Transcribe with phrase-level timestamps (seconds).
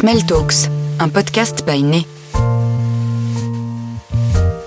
[0.00, 0.68] Smell Talks,
[1.00, 2.06] un podcast by Né.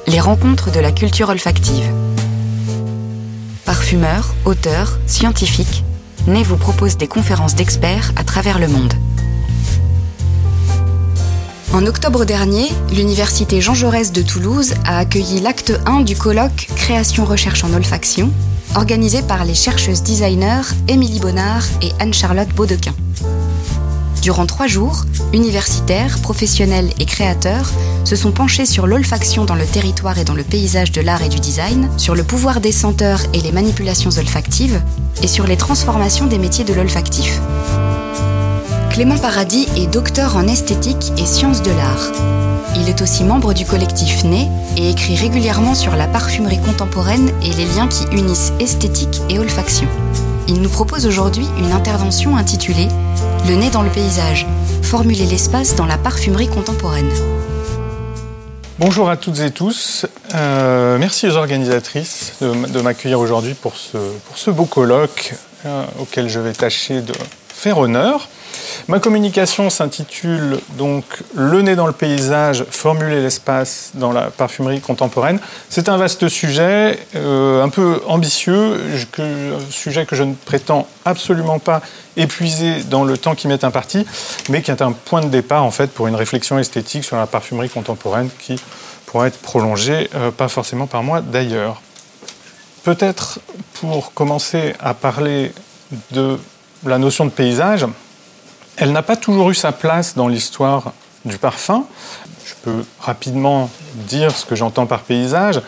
[0.05, 1.89] Les rencontres de la culture olfactive.
[3.63, 5.85] Parfumeurs, auteurs, scientifiques,
[6.27, 8.93] Né vous propose des conférences d'experts à travers le monde.
[11.71, 17.23] En octobre dernier, l'Université Jean Jaurès de Toulouse a accueilli l'acte 1 du colloque Création
[17.23, 18.33] Recherche en olfaction,
[18.75, 22.93] organisé par les chercheuses designers Émilie Bonnard et Anne-Charlotte Baudequin.
[24.21, 27.71] Durant trois jours, universitaires, professionnels et créateurs
[28.03, 31.29] se sont penchés sur l'olfaction dans le territoire et dans le paysage de l'art et
[31.29, 34.79] du design, sur le pouvoir des senteurs et les manipulations olfactives,
[35.23, 37.39] et sur les transformations des métiers de l'olfactif.
[38.91, 42.11] Clément Paradis est docteur en esthétique et sciences de l'art.
[42.75, 47.53] Il est aussi membre du collectif Né et écrit régulièrement sur la parfumerie contemporaine et
[47.53, 49.87] les liens qui unissent esthétique et olfaction.
[50.51, 52.89] Il nous propose aujourd'hui une intervention intitulée
[53.47, 54.45] Le nez dans le paysage,
[54.83, 57.09] formuler l'espace dans la parfumerie contemporaine.
[58.77, 60.05] Bonjour à toutes et tous.
[60.35, 66.51] Euh, merci aux organisatrices de, m'accueillir aujourd'hui pour ce, beau colloque euh, auquel je vais
[66.51, 67.13] tâcher de
[67.47, 68.27] faire honneur.
[68.87, 71.03] Ma communication s'intitule donc
[71.35, 75.39] Le nez dans le paysage, formuler l'espace dans la parfumerie contemporaine.
[75.69, 78.77] C'est un vaste sujet, euh, un peu ambitieux,
[79.19, 81.81] un sujet que je ne prétends absolument pas
[82.17, 84.05] épuiser dans le temps qui m'est imparti,
[84.49, 87.27] mais qui est un point de départ en fait pour une réflexion esthétique sur la
[87.27, 88.59] parfumerie contemporaine qui
[89.05, 91.81] pourra être prolongée, euh, pas forcément par moi d'ailleurs.
[92.83, 93.39] Peut-être
[93.73, 95.51] pour commencer à parler
[96.11, 96.39] de
[96.85, 97.85] la notion de paysage,
[98.81, 100.93] elle n'a pas toujours eu sa place dans l'histoire
[101.23, 101.85] du parfum.
[102.43, 105.61] Je peux rapidement dire ce que j'entends par paysage.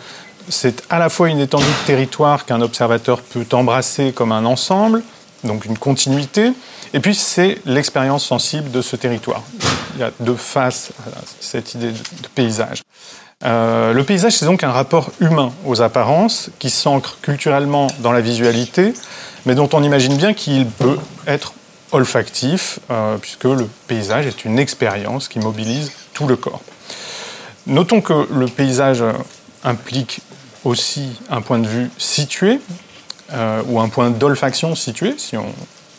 [0.48, 5.04] C'est à la fois une étendue de territoire qu'un observateur peut embrasser comme un ensemble,
[5.44, 6.52] donc une continuité,
[6.92, 9.42] et puis c'est l'expérience sensible de ce territoire.
[9.94, 12.82] Il y a deux faces à cette idée de paysage.
[13.44, 18.20] Euh, le paysage, c'est donc un rapport humain aux apparences qui s'ancre culturellement dans la
[18.20, 18.92] visualité,
[19.46, 21.52] mais dont on imagine bien qu'il peut être
[21.94, 26.60] olfactif, euh, puisque le paysage est une expérience qui mobilise tout le corps.
[27.66, 29.02] Notons que le paysage
[29.62, 30.20] implique
[30.64, 32.60] aussi un point de vue situé,
[33.32, 35.46] euh, ou un point d'olfaction situé, si on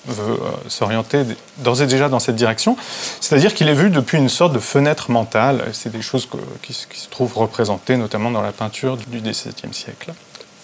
[0.08, 1.24] veut euh, s'orienter
[1.58, 2.78] d'ores et déjà dans cette direction.
[3.20, 5.70] C'est-à-dire qu'il est vu depuis une sorte de fenêtre mentale.
[5.74, 6.30] C'est des choses
[6.62, 10.14] qui, se trouvent représentées notamment dans la peinture du XVIIe siècle.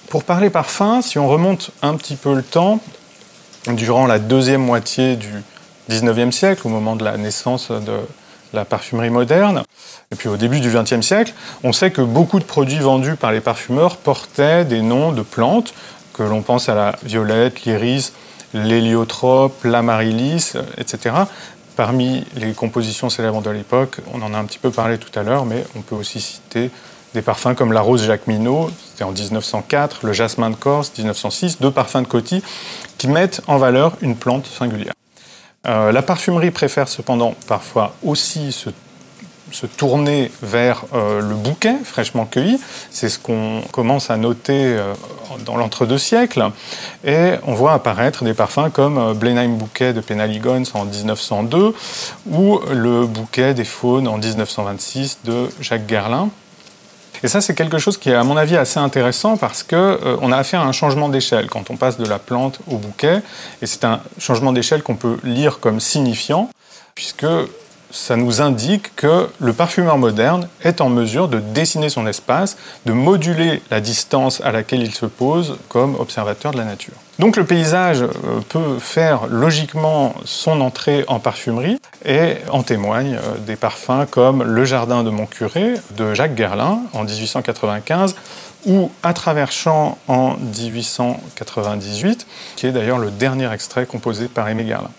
[0.09, 2.79] Pour parler parfum, si on remonte un petit peu le temps,
[3.67, 5.29] durant la deuxième moitié du
[5.89, 7.99] XIXe siècle, au moment de la naissance de
[8.53, 9.63] la parfumerie moderne,
[10.11, 11.33] et puis au début du XXe siècle,
[11.63, 15.73] on sait que beaucoup de produits vendus par les parfumeurs portaient des noms de plantes,
[16.13, 18.13] que l'on pense à la violette, l'iris,
[18.53, 21.15] l'héliotrope, l'amaryllis, etc.
[21.75, 25.23] Parmi les compositions célèbres de l'époque, on en a un petit peu parlé tout à
[25.23, 26.69] l'heure, mais on peut aussi citer
[27.13, 31.71] des parfums comme la rose Jacqueminot, c'était en 1904, le jasmin de Corse, 1906, deux
[31.71, 32.43] parfums de Coty,
[32.97, 34.93] qui mettent en valeur une plante singulière.
[35.67, 38.69] Euh, la parfumerie préfère cependant parfois aussi se,
[39.77, 42.59] tourner vers euh, le bouquet fraîchement cueilli.
[42.89, 44.93] C'est ce qu'on commence à noter euh,
[45.45, 46.49] dans l'entre-deux siècles.
[47.03, 51.75] Et on voit apparaître des parfums comme Blenheim Bouquet de Penaligons en 1902
[52.31, 56.29] ou le Bouquet des Faunes en 1926 de Jacques Guerlain.
[57.23, 60.31] Et ça, c'est quelque chose qui est, à mon avis, assez intéressant parce qu'on euh,
[60.31, 63.21] a affaire à un changement d'échelle quand on passe de la plante au bouquet.
[63.61, 66.49] Et c'est un changement d'échelle qu'on peut lire comme signifiant,
[66.95, 67.27] puisque
[67.91, 72.93] ça nous indique que le parfumeur moderne est en mesure de dessiner son espace, de
[72.93, 76.95] moduler la distance à laquelle il se pose comme observateur de la nature.
[77.21, 83.37] Donc le paysage euh, peut faire logiquement son entrée en parfumerie et en témoignent euh,
[83.37, 88.15] des parfums comme Le Jardin de mon curé de Jacques Guerlain en 1895
[88.65, 92.25] ou À travers champs en 1898,
[92.55, 94.89] qui est d'ailleurs le dernier extrait composé par Aimé Guerlain.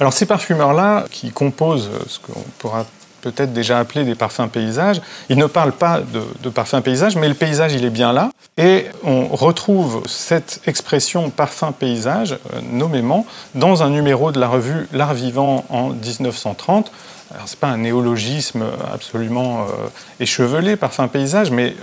[0.00, 2.84] Alors ces parfumeurs-là, qui composent ce qu'on pourra
[3.20, 7.34] peut-être déjà appeler des parfums paysages, ils ne parlent pas de, parfum paysage, mais le
[7.34, 8.30] paysage, il est bien là.
[8.56, 14.88] Et on retrouve cette expression parfum paysage, euh, nommément, dans un numéro de la revue
[14.92, 16.90] L'Art vivant en 1930.
[17.34, 19.88] Alors, ce n'est pas un néologisme absolument euh,
[20.18, 21.76] échevelé, parfum paysage, mais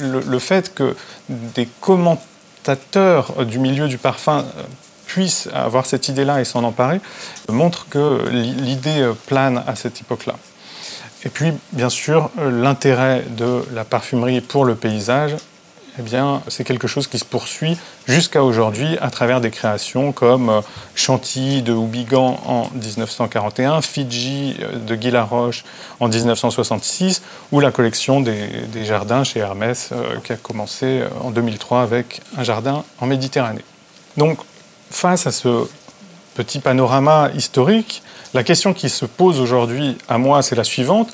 [0.00, 0.94] euh, le, fait que
[1.28, 4.44] des commentateurs du milieu du parfum
[5.06, 7.00] puisse avoir cette idée-là et s'en emparer,
[7.48, 10.34] montre que l'idée plane à cette époque-là.
[11.24, 15.36] Et puis, bien sûr, l'intérêt de la parfumerie pour le paysage
[15.98, 20.48] eh bien, c'est quelque chose qui se poursuit jusqu'à aujourd'hui à travers des créations comme
[20.50, 20.60] euh,
[20.96, 25.64] Chantilly de Houbigan en 1941, Fidji euh, de Guy Laroche
[26.00, 27.22] en 1966
[27.52, 28.48] ou la collection des,
[28.82, 33.64] jardins chez Hermès euh, qui a commencé en 2003 avec un jardin en Méditerranée.
[34.16, 34.38] Donc,
[34.90, 35.68] face à ce
[36.34, 38.02] petit panorama historique,
[38.34, 41.08] la question qui se pose aujourd'hui à moi, c'est la suivante.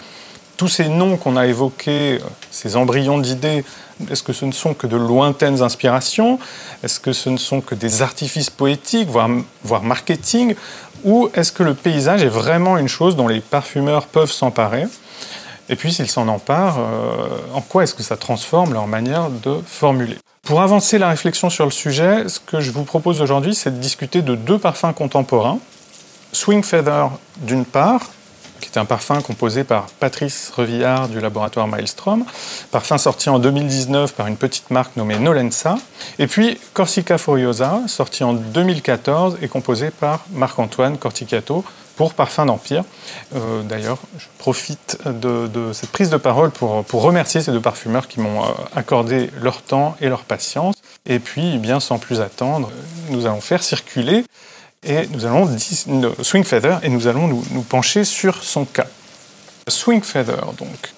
[0.56, 2.18] Tous ces noms qu'on a évoqués,
[2.50, 3.64] ces embryons d'idées,
[4.10, 6.38] est-ce que ce ne sont que de lointaines inspirations?
[6.82, 10.54] Est-ce que ce ne sont que des artifices poétiques, voire, marketing?
[11.04, 14.84] Ou est-ce que le paysage est vraiment une chose dont les parfumeurs peuvent s'emparer?
[15.68, 19.60] Et puis, s'ils s'en emparent, euh, en quoi est-ce que ça transforme leur manière de
[19.66, 20.16] formuler?
[20.42, 23.80] Pour avancer la réflexion sur le sujet, ce que je vous propose aujourd'hui, c'est de
[23.80, 25.58] discuter de deux parfums contemporains.
[26.32, 28.02] Swing Feather d'une part,
[28.60, 32.24] qui est un parfum composé par Patrice Revillard du laboratoire Maelstrom,
[32.70, 35.78] parfum sorti en 2019 par une petite marque nommée Nolensa,
[36.18, 41.64] et puis Corsica Furiosa, sorti en 2014 et composé par Marc-Antoine Corticato
[41.96, 42.84] pour Parfum d'Empire.
[43.34, 48.08] Euh, d'ailleurs, je profite de, cette prise de parole pour, pour remercier ces deux parfumeurs
[48.08, 50.76] qui m'ont euh, accordé leur temps et leur patience.
[51.04, 52.70] Et puis, bien sans plus attendre,
[53.10, 54.24] nous allons faire circuler
[54.86, 55.48] et nous allons
[56.22, 58.86] Swing Feather et nous allons nous, pencher sur son cas.
[59.68, 60.92] Swing Feather, donc.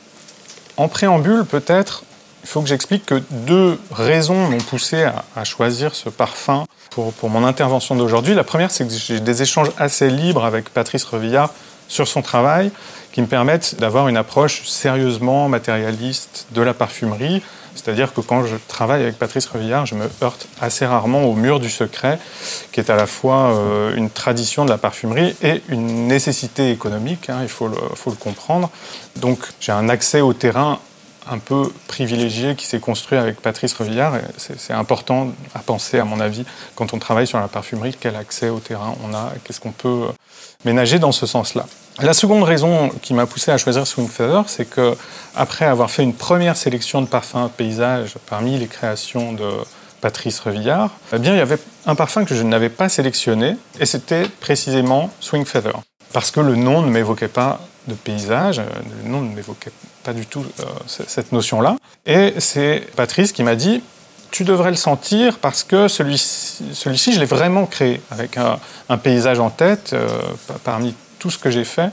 [0.76, 2.04] En préambule, peut-être,
[2.42, 5.04] il faut que j'explique que deux raisons m'ont poussé
[5.36, 8.34] à, choisir ce parfum pour, pour mon intervention d'aujourd'hui.
[8.34, 11.52] La première, c'est que j'ai des échanges assez libres avec Patrice Revillard
[11.88, 12.70] sur son travail
[13.12, 17.42] qui me permettent d'avoir une approche sérieusement matérialiste de la parfumerie,
[17.74, 21.60] c'est-à-dire que quand je travaille avec Patrice Revillard, je me heurte assez rarement au mur
[21.60, 22.18] du secret,
[22.72, 27.30] qui est à la fois euh, une tradition de la parfumerie et une nécessité économique,
[27.30, 28.70] hein, il faut le, faut le comprendre.
[29.16, 30.78] Donc j'ai un accès au terrain
[31.30, 34.14] un peu privilégié qui s'est construit avec Patrice Revillard.
[34.36, 38.48] C'est important à penser, à mon avis, quand on travaille sur la parfumerie, quel accès
[38.48, 40.06] au terrain on a, qu'est-ce qu'on peut
[40.64, 41.66] ménager dans ce sens-là.
[42.00, 44.96] La seconde raison qui m'a poussé à choisir Swing Feather, c'est que
[45.36, 49.48] après avoir fait une première sélection de parfums paysage parmi les créations de
[50.00, 53.86] Patrice Revillard, eh bien il y avait un parfum que je n'avais pas sélectionné et
[53.86, 55.80] c'était précisément Swing Feather
[56.12, 58.60] parce que le nom ne m'évoquait pas de paysage,
[59.04, 59.72] le nom ne m'évoquait
[60.02, 61.76] pas du tout euh, cette notion-là.
[62.06, 63.82] Et c'est Patrice qui m'a dit
[64.32, 68.58] tu devrais le sentir parce que celui-ci, celui je l'ai vraiment créé avec un,
[68.98, 70.08] paysage en tête euh,
[70.64, 71.90] parmi tout ce que j'ai fait.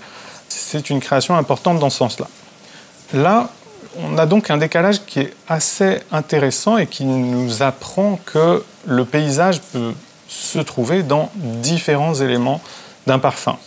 [0.47, 2.27] C'est une création importante dans ce sens-là.
[3.13, 3.49] Là,
[3.97, 9.05] on a donc un décalage qui est assez intéressant et qui nous apprend que le
[9.05, 9.93] paysage peut
[10.27, 12.61] se trouver dans différents éléments
[13.05, 13.57] d'un parfum.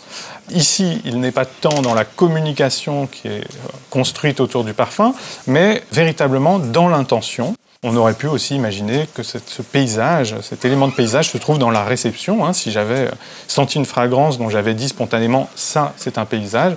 [0.49, 5.13] Ici, il n'est pas tant dans la communication qui est euh, construite autour du parfum,
[5.47, 7.55] mais véritablement dans l'intention.
[7.85, 11.69] On aurait pu aussi imaginer que ce paysage, cet élément de paysage se trouve dans
[11.69, 12.45] la réception.
[12.45, 12.53] Hein.
[12.53, 13.11] Si j'avais euh,
[13.47, 16.73] senti une fragrance dont j'avais dit spontanément ça, c'est un paysage,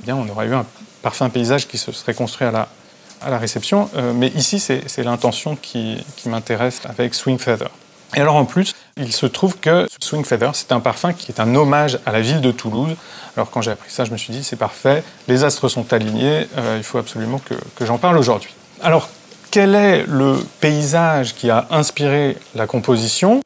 [0.00, 0.66] eh bien on aurait eu un
[1.02, 3.88] parfum paysage qui se serait construit à la, réception.
[3.96, 7.70] Euh, mais ici, c'est l'intention qui, qui m'intéresse avec Swing Feather.
[8.16, 11.40] Et alors en plus, il se trouve que Swing Feather, c'est un parfum qui est
[11.40, 12.96] un hommage à la ville de Toulouse.
[13.36, 16.48] Alors quand j'ai appris ça, je me suis dit, c'est parfait, les astres sont alignés,
[16.56, 18.50] euh, il faut absolument que, que j'en parle aujourd'hui.
[18.82, 19.08] Alors
[19.50, 23.42] quel est le paysage qui a inspiré la composition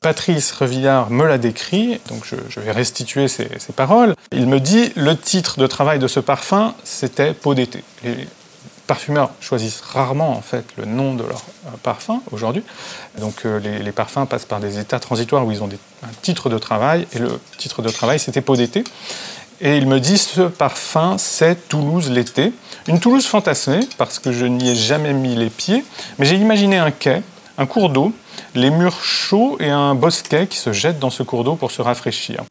[0.00, 4.14] Patrice Revillard me l'a décrit, donc je, vais restituer ses, paroles.
[4.32, 7.84] Il me dit le titre de travail de ce parfum, c'était Peau d'été.
[8.02, 8.26] Les
[8.86, 12.64] parfumeurs choisissent rarement en fait le nom de leur euh, parfum aujourd'hui.
[13.18, 15.68] Donc euh, les, parfums passent par des états transitoires où ils ont
[16.02, 18.82] un titre de travail et le titre de travail c'était Peau d'été.
[19.62, 22.54] Et il me dit ce parfum, c'est Toulouse l'été.
[22.88, 25.84] Une Toulouse fantasmée, parce que je n'y ai jamais mis les pieds,
[26.18, 27.22] mais j'ai imaginé un quai,
[27.58, 28.14] un cours d'eau,
[28.54, 31.82] les murs chauds et un bosquet qui se jette dans ce cours d'eau pour se
[31.82, 32.42] rafraîchir.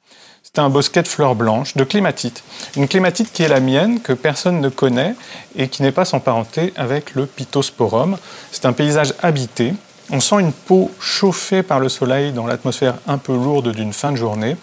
[0.43, 2.43] C'est un bosquet de fleurs blanches, de clématite.
[2.75, 5.15] Une clématite qui est la mienne, que personne ne connaît
[5.55, 8.17] et qui n'est pas sans parenté avec le pittosporum.
[8.51, 9.73] C'est un paysage habité.
[10.11, 14.11] On sent une peau chauffée par le soleil dans l'atmosphère un peu lourde d'une fin
[14.11, 14.57] de journée.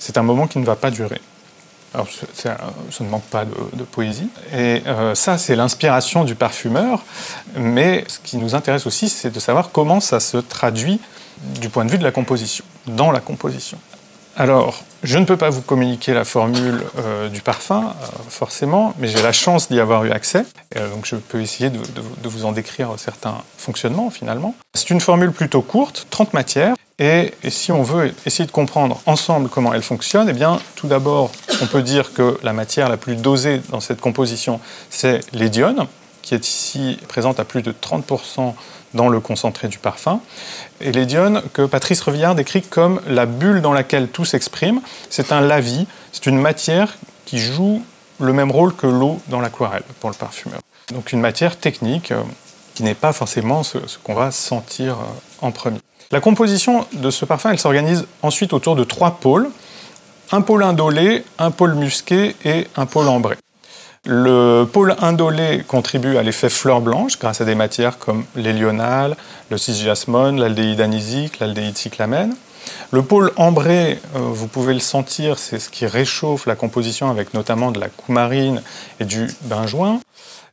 [0.00, 1.20] C'est un moment qui ne va pas durer.
[1.94, 2.56] Alors, ça
[3.00, 4.28] ne manque pas de, poésie.
[4.52, 7.02] Et euh, ça, c'est l'inspiration du parfumeur.
[7.56, 11.00] Mais ce qui nous intéresse aussi, c'est de savoir comment ça se traduit
[11.60, 13.78] du point de vue de la composition, dans la composition.
[14.36, 19.08] Alors, je ne peux pas vous communiquer la formule euh, du parfum, euh, forcément, mais
[19.08, 20.46] j'ai la chance d'y avoir eu accès.
[20.74, 24.54] donc, je peux essayer de, de, vous en décrire certains fonctionnements, finalement.
[24.74, 26.74] C'est une formule plutôt courte, 30 matières.
[26.98, 31.30] Et, si on veut essayer de comprendre ensemble comment elle fonctionne, eh bien, tout d'abord,
[31.60, 35.86] on peut dire que la matière la plus dosée dans cette composition, c'est l'idione.
[36.22, 38.54] qui est ici présente à plus de 30%
[38.94, 40.20] dans le concentré du parfum,
[40.80, 44.80] et l'édione que Patrice Revillard décrit comme la bulle dans laquelle tout s'exprime.
[45.10, 47.82] C'est un lavis, c'est une matière qui joue
[48.20, 50.60] le même rôle que l'eau dans l'aquarelle pour le parfumeur.
[50.92, 52.22] Donc une matière technique euh,
[52.74, 55.04] qui n'est pas forcément ce, qu'on va sentir euh,
[55.40, 55.78] en premier.
[56.12, 59.48] La composition de ce parfum, s'organise ensuite autour de trois pôles.
[60.30, 63.36] Un pôle indolé, un pôle musqué et un pôle ambré.
[64.04, 69.16] Le pôle indolé contribue à l'effet fleur blanche grâce à des matières comme l'hélional,
[69.48, 72.34] le cisjasmone, l'aldéhyde anisique, l'aldéhyde cyclamène.
[72.90, 77.32] Le pôle ambré, euh, vous pouvez le sentir, c'est ce qui réchauffe la composition avec
[77.32, 78.62] notamment de la coumarine
[79.00, 80.00] et du benjoin.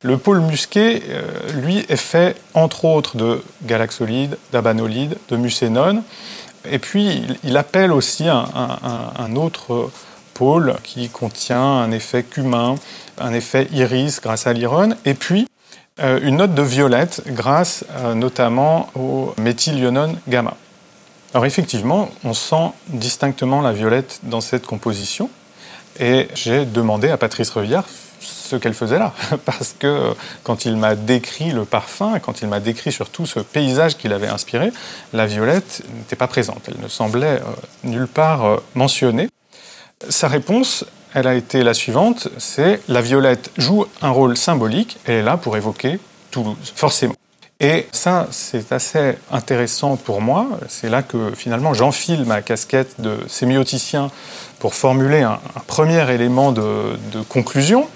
[0.01, 6.03] Le pôle musqué, euh, lui, est fait entre autres de galaxolide, d'abanolide, de mucénone.
[6.69, 9.89] Et puis, il appelle aussi un autre
[10.39, 12.75] pôle qui contient un effet cumin,
[13.17, 15.47] un effet iris grâce à l'iron, et puis
[15.99, 20.55] euh, une note de violette grâce euh, notamment au méthylionone gamma.
[21.33, 25.29] Alors effectivement, on sent distinctement la violette dans cette composition,
[25.99, 27.85] et j'ai demandé à Patrice Revillard
[28.49, 29.13] ce qu'elle faisait là,
[29.45, 30.13] parce que euh,
[30.43, 34.27] quand il m'a décrit le parfum, quand il m'a décrit surtout ce paysage qu'il avait
[34.27, 34.71] inspiré,
[35.13, 37.41] la violette n'était pas présente, elle ne semblait
[37.83, 39.29] nulle part mentionnée.
[40.09, 45.15] Sa réponse, elle a été la suivante, c'est la violette joue un rôle symbolique, elle
[45.15, 45.99] est là pour évoquer
[46.31, 47.15] Toulouse, forcément.
[47.61, 50.47] Et ça, c'est assez intéressant pour moi.
[50.69, 54.11] C'est là que finalement j'enfile ma casquette de sémioticien
[54.59, 56.95] pour formuler un, premier élément de,
[57.27, 57.87] conclusion.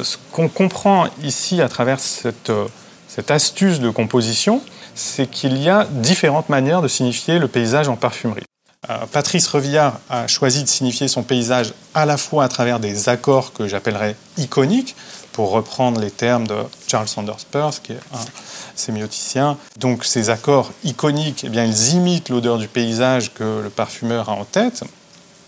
[0.00, 2.52] Ce qu'on comprend ici à travers cette,
[3.08, 4.62] cette astuce de composition,
[4.94, 8.44] c'est qu'il y a différentes manières de signifier le paysage en parfumerie.
[8.90, 13.08] Euh, Patrice Revillard a choisi de signifier son paysage à la fois à travers des
[13.08, 14.96] accords que j'appellerais iconiques,
[15.32, 16.56] pour reprendre les termes de
[16.86, 18.24] Charles Sanders Peirce, qui est un
[18.74, 19.56] sémioticien.
[19.78, 24.32] Donc ces accords iconiques, eh bien, ils imitent l'odeur du paysage que le parfumeur a
[24.32, 24.84] en tête.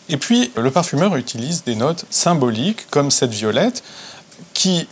[0.09, 3.83] Et puis le parfumeur utilise des notes symboliques, comme cette violette,
[4.55, 4.87] qui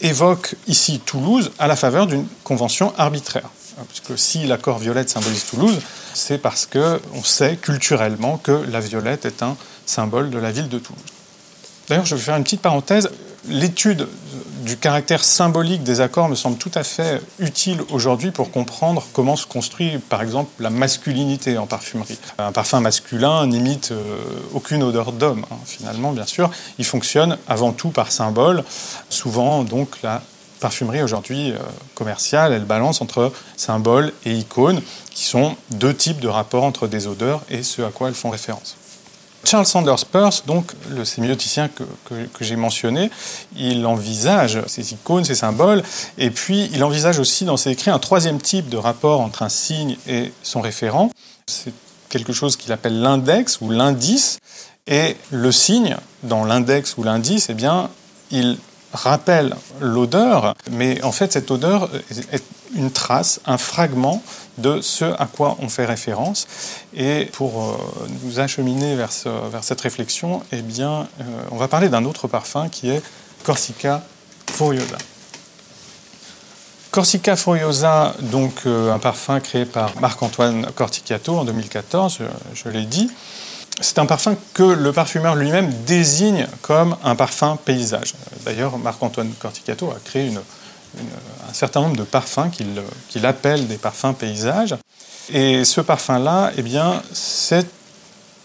[0.00, 3.50] évoque ici Toulouse à la faveur d'une convention arbitraire.
[3.88, 5.78] Puisque si l'accord violette symbolise Toulouse,
[6.14, 10.78] c'est parce qu'on sait culturellement que la violette est un symbole de la ville de
[10.78, 11.02] Toulouse.
[11.88, 13.10] D'ailleurs, je vais faire une petite parenthèse.
[13.48, 14.06] L'étude
[14.60, 19.36] du caractère symbolique des accords me semble tout à fait utile aujourd'hui pour comprendre comment
[19.36, 22.18] se construit, par exemple, la masculinité en parfumerie.
[22.38, 24.18] Un parfum masculin n'imite euh,
[24.52, 26.50] aucune odeur d'homme, hein, finalement, bien sûr.
[26.78, 28.64] Il fonctionne avant tout par symbole.
[29.08, 30.22] Souvent, donc, la
[30.60, 31.58] parfumerie aujourd'hui euh,
[31.94, 37.06] commerciale, elle balance entre symboles et icônes, qui sont deux types de rapports entre des
[37.06, 38.76] odeurs et ce à quoi elles font référence.
[39.44, 43.10] Charles Sanders Peirce, donc le sémioticien que, que, j'ai mentionné,
[43.56, 45.82] il envisage ces icônes, ces symboles,
[46.18, 49.48] et puis il envisage aussi dans ses écrits un troisième type de rapport entre un
[49.48, 51.10] signe et son référent.
[51.46, 51.72] C'est
[52.08, 54.38] quelque chose qu'il appelle l'index ou l'indice,
[54.86, 57.90] et le signe, dans l'index ou l'indice, eh bien,
[58.30, 58.58] il
[58.92, 61.88] rappelle l'odeur, mais en fait cette odeur
[62.32, 62.44] est
[62.74, 64.22] une trace, un fragment
[64.58, 66.46] de ce à quoi on fait référence.
[66.94, 67.76] Et pour euh,
[68.24, 69.10] nous acheminer vers,
[69.50, 73.02] vers cette réflexion, eh bien, euh, on va parler d'un autre parfum qui est
[73.42, 74.02] Corsica
[74.52, 74.98] Furiosa.
[76.90, 82.18] Corsica Furiosa, donc euh, un parfum créé par Marc-Antoine Corticato en 2014,
[82.54, 83.10] je l'ai dit,
[83.80, 88.14] c'est un parfum que le parfumeur lui-même désigne comme un parfum paysage.
[88.44, 92.50] D'ailleurs, Marc-Antoine Corticato a créé un certain nombre de parfums
[93.08, 94.76] qu'il appelle des parfums paysages.
[95.32, 97.66] Et ce parfum-là, eh bien, c'est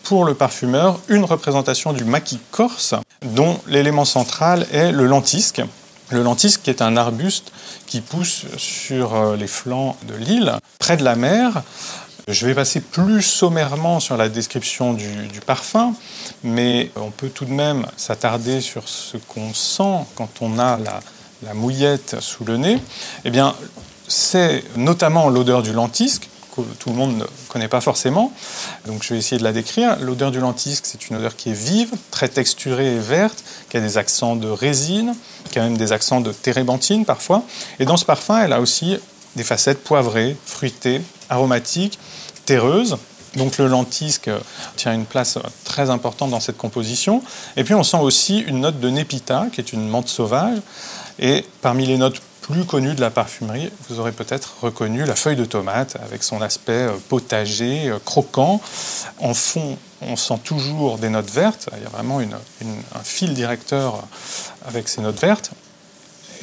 [0.04, 5.62] pour le parfumeur une représentation du maquis corse, dont l'élément central est le lentisque.
[6.12, 7.52] Le lentisque est un arbuste
[7.88, 11.64] qui pousse sur euh, les flancs de l'île, près de la mer,
[12.28, 15.94] je vais passer plus sommairement sur la description du, parfum,
[16.44, 21.02] mais on peut tout de même s'attarder sur ce qu'on sent quand on a la,
[21.54, 22.80] mouillette sous le nez.
[23.24, 23.56] Eh bien,
[24.08, 28.32] c'est notamment l'odeur du lentisque, que tout le monde ne connaît pas forcément.
[28.88, 29.98] Donc je vais essayer de la décrire.
[30.00, 33.82] L'odeur du lentisque, c'est une odeur qui est vive, très texturée et verte, qui a
[33.82, 35.14] des accents de résine,
[35.52, 37.44] qui a même des accents de térébenthine parfois.
[37.80, 38.98] Et dans ce parfum, elle a aussi
[39.36, 42.00] des facettes poivrées, fruitées, aromatiques,
[42.46, 42.98] terreuses.
[43.36, 44.30] Donc le lentisque
[44.78, 47.22] tient une place très importante dans cette composition.
[47.58, 50.60] Et puis on sent aussi une note de népita, qui est une menthe sauvage.
[51.20, 55.36] Et parmi les notes plus connues de la parfumerie, vous aurez peut-être reconnu la feuille
[55.36, 58.62] de tomate avec son aspect euh, potager, euh, croquant.
[59.20, 61.70] En fond, on sent toujours des notes vertes.
[61.76, 64.04] Il y a vraiment un fil directeur
[64.68, 65.52] avec ces notes vertes.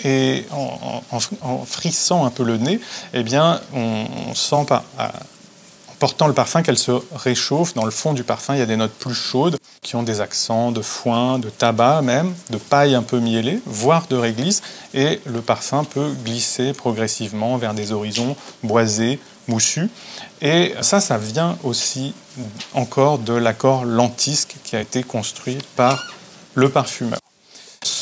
[0.05, 2.81] Et en, frissant un peu le nez,
[3.15, 7.75] eh bien, on, sent pas, en portant le parfum qu'elle se réchauffe.
[7.75, 10.21] Dans le fond du parfum, il y a des notes plus chaudes qui ont des
[10.21, 14.63] accents de foin, de tabac même, de paille un peu mielée, voire de réglisse,
[14.95, 19.91] et le parfum peut glisser progressivement vers des horizons boisés, moussus.
[20.41, 22.15] Et ça, ça vient aussi
[22.75, 26.05] encore de l'accord lentisque qui a été construit par
[26.55, 27.22] le parfumeur.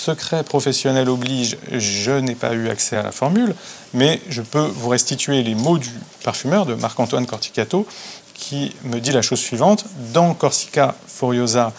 [0.01, 3.55] Secret professionnel oblige, je n'ai pas eu accès à la formule,
[3.93, 5.91] mais je peux vous restituer les mots du
[6.25, 7.87] parfumeur, de Marc-Antoine Corticato,
[8.33, 9.85] qui me dit la chose suivante.
[10.15, 11.75] Dans Corsica Furiosa,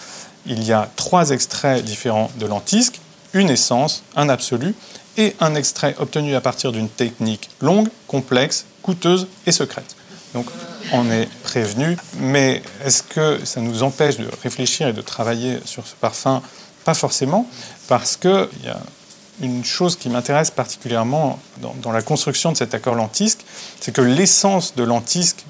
[0.45, 2.99] il y a trois extraits différents de lentisque,
[3.33, 4.75] une essence, un absolu,
[5.17, 9.95] et un extrait obtenu à partir d'une technique longue, complexe, coûteuse et secrète.
[10.35, 10.45] Donc
[10.93, 15.87] on est prévenu, mais est-ce que ça nous empêche de réfléchir et de travailler sur
[15.87, 16.43] ce parfum
[16.83, 17.47] Pas forcément,
[17.87, 18.79] parce qu'il y a
[19.41, 21.39] une chose qui m'intéresse particulièrement
[21.81, 23.45] dans, la construction de cet accord lentisque,
[23.79, 25.45] c'est que l'essence de lentisque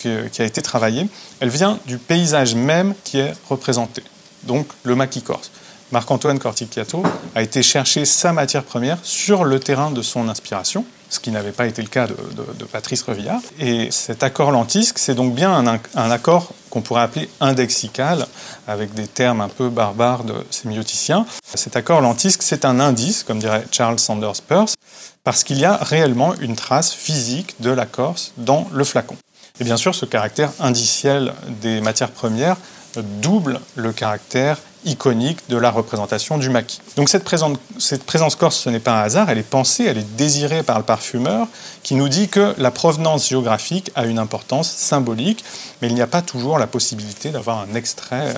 [0.00, 1.08] qui, a été travaillée,
[1.40, 4.02] elle vient du paysage même qui est représenté,
[4.42, 5.50] donc le maquis corse.
[5.92, 7.02] Marc-Antoine Corticato
[7.34, 11.52] a été chercher sa matière première sur le terrain de son inspiration, ce qui n'avait
[11.52, 13.40] pas été le cas de, Patrice Revillard.
[13.58, 18.26] Et cet accord lentisque, c'est donc bien un, accord qu'on pourrait appeler indexical,
[18.66, 21.26] avec des termes un peu barbares de sémioticiens.
[21.54, 24.74] Cet accord lentisque, c'est un indice, comme dirait Charles Sanders Peirce,
[25.22, 29.16] parce qu'il y a réellement une trace physique de la Corse dans le flacon.
[29.60, 31.32] Et bien sûr, ce caractère indiciel
[31.62, 32.56] des matières premières
[33.02, 36.80] double le caractère iconique de la représentation du maquis.
[36.96, 39.98] Donc cette présence, cette présence corse, ce n'est pas un hasard, elle est pensée, elle
[39.98, 41.48] est désirée par le parfumeur,
[41.82, 45.44] qui nous dit que la provenance géographique a une importance symbolique,
[45.80, 48.34] mais il n'y a pas toujours la possibilité d'avoir un extrait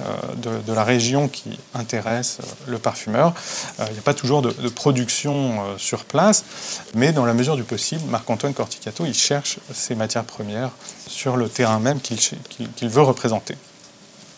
[0.46, 3.34] euh, de, la région qui intéresse euh, le parfumeur.
[3.80, 6.44] Euh, il n'y a pas toujours de, production sur place,
[6.94, 10.70] mais dans la mesure du possible, Marc-Antoine Corticato, il cherche ces matières premières
[11.06, 13.56] sur le terrain même qu'il veut représenter.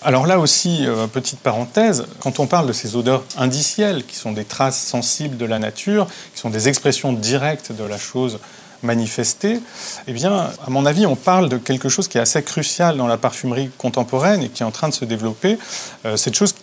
[0.02, 4.30] Alors là aussi, euh, petite parenthèse, quand on parle de ces odeurs indicielles, qui sont
[4.30, 8.38] des traces sensibles de la nature, qui sont des expressions directes de la chose
[8.84, 9.60] manifestée,
[10.06, 13.08] eh bien, à mon avis, on parle de quelque chose qui est assez crucial dans
[13.08, 15.58] la parfumerie contemporaine et qui est en train de se développer.
[16.06, 16.54] Euh, cette chose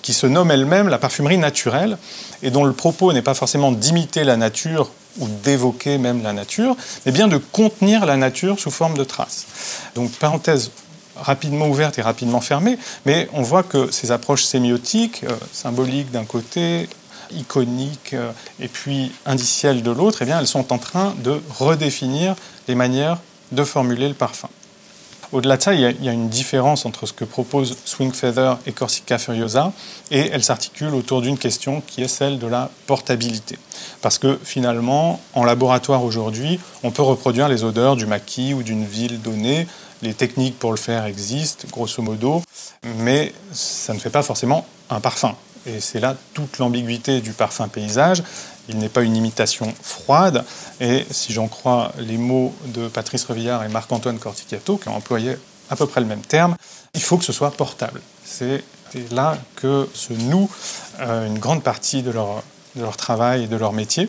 [0.00, 1.98] qui se nomme elle-même la parfumerie naturelle
[2.42, 6.74] et dont le propos n'est pas forcément d'imiter la nature ou d'évoquer même la nature,
[7.04, 9.46] mais bien de contenir la nature sous forme de traces.
[9.94, 10.70] Donc, parenthèse
[11.20, 16.24] rapidement ouverte et rapidement fermée, mais on voit que ces approches sémiotiques, euh, symboliques d'un
[16.24, 16.88] côté,
[17.32, 22.34] iconiques euh, et puis indicielles de l'autre, eh elles sont en train de redéfinir
[22.66, 23.18] les manières
[23.52, 24.48] de formuler le parfum.
[25.32, 28.72] Au-delà de ça, il y, a, une différence entre ce que propose Swing Feather et
[28.72, 29.72] Corsica Furiosa,
[30.10, 33.58] et elle s'articule autour d'une question qui est celle de la portabilité.
[34.00, 38.86] Parce que finalement, en laboratoire aujourd'hui, on peut reproduire les odeurs du maquis ou d'une
[38.86, 39.66] ville donnée
[40.02, 42.42] les techniques pour le faire existent, grosso modo,
[42.98, 45.34] mais ça ne fait pas forcément un parfum.
[45.66, 48.22] Et c'est là toute l'ambiguïté du parfum paysage.
[48.68, 50.44] Il n'est pas une imitation froide.
[50.80, 55.36] Et si j'en crois les mots de Patrice Revillard et Marc-Antoine Corticato, qui ont employé
[55.70, 56.56] à peu près le même terme,
[56.94, 58.00] il faut que ce soit portable.
[58.24, 58.62] C'est
[59.10, 60.50] là que se noue
[61.00, 62.42] euh, une grande partie de leur,
[62.76, 64.08] de leur travail et de leur métier.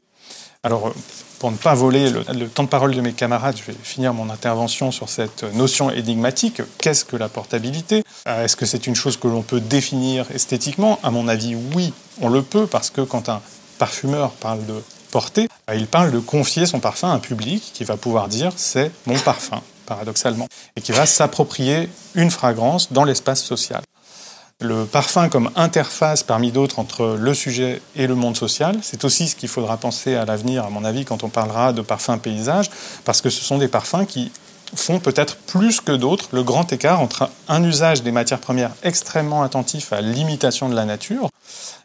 [0.64, 0.94] Alors,
[1.40, 4.30] pour ne pas voler le, temps de parole de mes camarades, je vais finir mon
[4.30, 6.62] intervention sur cette notion énigmatique.
[6.80, 8.04] Qu'est-ce que la portabilité?
[8.28, 11.00] Euh, Est-ce que c'est une chose que l'on peut définir esthétiquement?
[11.02, 13.42] À mon avis, oui, on le peut, parce que quand un
[13.80, 17.84] parfumeur parle de porter, euh, il parle de confier son parfum à un public qui
[17.84, 23.42] va pouvoir dire c'est mon parfum, paradoxalement, et qui va s'approprier une fragrance dans l'espace
[23.44, 23.82] social
[24.62, 28.78] le parfum comme interface parmi d'autres entre le sujet et le monde social.
[28.82, 31.82] C'est aussi ce qu'il faudra penser à l'avenir, à mon avis, quand on parlera de
[31.82, 32.70] parfums paysage,
[33.06, 34.32] parce que ce sont des parfums qui
[34.76, 39.44] font peut-être plus que d'autres le grand écart entre un usage des matières premières extrêmement
[39.44, 41.30] attentif à l'imitation de la nature,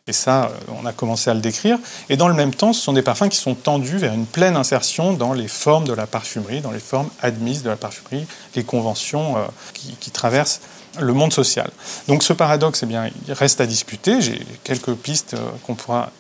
[0.07, 0.49] et ça, euh,
[0.83, 1.79] on a commencé à le décrire,
[2.11, 4.57] et dans le même temps, ce sont des parfums qui sont tendus vers une pleine
[4.57, 8.65] insertion dans les formes de la parfumerie, dans les formes admises de la parfumerie, les
[8.65, 9.41] conventions euh,
[9.73, 10.61] qui, traversent
[11.01, 11.71] le monde social.
[12.07, 14.21] Donc ce paradoxe, eh bien, il reste à discuter.
[14.21, 16.11] J'ai quelques pistes euh, qu'on pourra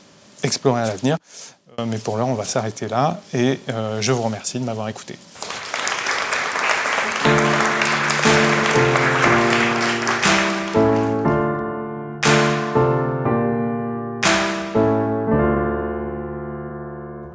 [0.43, 1.17] explorer à l'avenir.
[1.87, 3.21] Mais pour l'heure, on va s'arrêter là.
[3.33, 3.59] Et
[3.99, 5.19] je vous remercie de m'avoir écouté.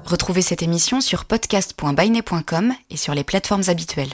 [0.10, 4.10] Retrouvez cette émission sur podcast.bainet.com et sur les plateformes habituelles.